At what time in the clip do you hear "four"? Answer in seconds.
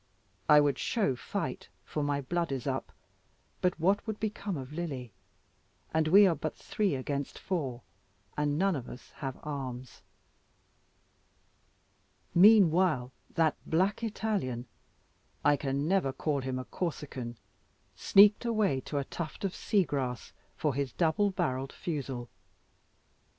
7.37-7.83